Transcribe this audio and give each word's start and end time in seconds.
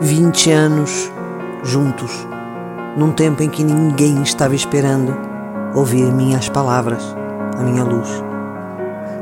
20 0.00 0.52
anos 0.52 1.12
juntos, 1.64 2.24
num 2.96 3.10
tempo 3.10 3.42
em 3.42 3.48
que 3.48 3.64
ninguém 3.64 4.22
estava 4.22 4.54
esperando 4.54 5.12
ouvir 5.74 6.12
minhas 6.12 6.48
palavras, 6.48 7.02
a 7.58 7.62
minha 7.64 7.82
luz, 7.82 8.08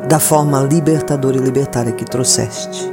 da 0.07 0.19
forma 0.19 0.61
libertadora 0.61 1.39
e 1.39 1.41
libertária 1.41 1.93
que 1.93 2.05
trouxeste, 2.05 2.93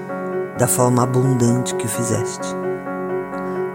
da 0.57 0.65
forma 0.65 1.03
abundante 1.03 1.75
que 1.75 1.85
o 1.85 1.89
fizeste. 1.89 2.55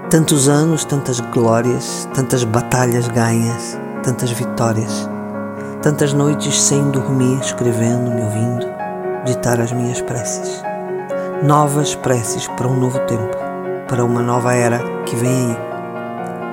Tantos 0.09 0.49
anos, 0.49 0.87
tantas 0.87 1.21
glórias, 1.21 2.09
tantas 2.15 2.45
batalhas 2.45 3.09
ganhas, 3.09 3.79
tantas 4.03 4.31
vitórias, 4.31 5.07
tantas 5.83 6.15
noites 6.15 6.59
sem 6.59 6.91
dormir, 6.91 7.39
escrevendo, 7.43 8.11
me 8.11 8.23
ouvindo, 8.23 8.67
ditar 9.27 9.61
as 9.61 9.71
minhas 9.71 10.01
preces. 10.01 10.63
Novas 11.43 11.95
preces 11.95 12.49
para 12.49 12.67
um 12.67 12.81
novo 12.81 12.99
tempo, 13.01 13.48
para 13.89 14.05
uma 14.05 14.23
nova 14.23 14.55
era 14.55 14.79
que 15.07 15.17
vem 15.17 15.31
aí, 15.31 15.57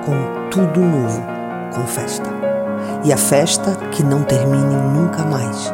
com 0.04 0.48
tudo 0.50 0.80
novo, 0.80 1.22
com 1.74 1.86
festa. 1.86 2.28
E 3.04 3.12
a 3.12 3.16
festa 3.16 3.72
que 3.92 4.02
não 4.02 4.22
termine 4.24 4.74
nunca 4.74 5.22
mais, 5.22 5.72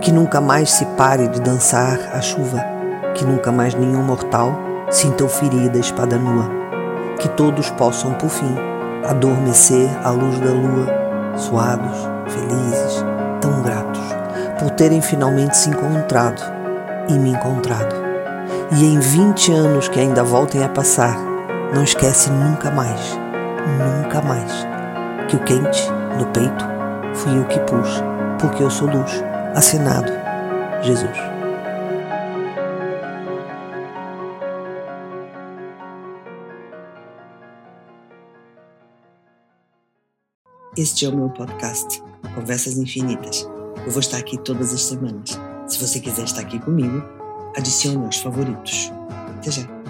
que 0.00 0.10
nunca 0.10 0.40
mais 0.40 0.72
se 0.72 0.86
pare 0.96 1.28
de 1.28 1.40
dançar 1.40 1.98
a 2.12 2.20
chuva, 2.22 2.58
que 3.14 3.24
nunca 3.24 3.52
mais 3.52 3.74
nenhum 3.74 4.02
mortal 4.02 4.58
sinta 4.90 5.24
o 5.24 5.28
ferida 5.28 5.78
espada 5.78 6.16
nua, 6.16 6.50
que 7.20 7.28
todos 7.28 7.70
possam, 7.70 8.14
por 8.14 8.30
fim, 8.30 8.56
adormecer 9.04 9.90
à 10.02 10.10
luz 10.10 10.38
da 10.40 10.50
lua, 10.50 10.86
suados, 11.36 12.08
felizes, 12.28 13.04
tão 13.42 13.62
gratos, 13.62 14.02
por 14.58 14.70
terem 14.70 15.02
finalmente 15.02 15.56
se 15.56 15.68
encontrado 15.68 16.40
e 17.08 17.12
me 17.12 17.30
encontrado. 17.30 18.03
E 18.78 18.84
em 18.84 18.98
20 18.98 19.52
anos 19.52 19.88
que 19.88 20.00
ainda 20.00 20.22
voltem 20.24 20.62
a 20.62 20.68
passar, 20.68 21.16
não 21.74 21.84
esquece 21.84 22.30
nunca 22.30 22.70
mais, 22.70 23.18
nunca 23.78 24.20
mais, 24.22 24.52
que 25.28 25.36
o 25.36 25.44
quente 25.44 25.88
no 26.18 26.26
peito 26.26 26.64
fui 27.14 27.38
eu 27.38 27.44
que 27.46 27.58
pus, 27.60 28.02
porque 28.40 28.62
eu 28.62 28.70
sou 28.70 28.88
luz. 28.88 29.22
Assinado, 29.54 30.10
Jesus. 30.82 31.34
Este 40.76 41.06
é 41.06 41.08
o 41.08 41.16
meu 41.16 41.30
podcast, 41.30 42.02
Conversas 42.34 42.76
Infinitas. 42.76 43.48
Eu 43.86 43.92
vou 43.92 44.00
estar 44.00 44.16
aqui 44.16 44.36
todas 44.36 44.74
as 44.74 44.82
semanas. 44.82 45.38
Se 45.68 45.78
você 45.78 46.00
quiser 46.00 46.24
estar 46.24 46.40
aqui 46.40 46.58
comigo, 46.58 47.00
adicione 47.56 48.04
aos 48.04 48.18
favoritos. 48.18 48.92
Até 49.38 49.50
já! 49.50 49.83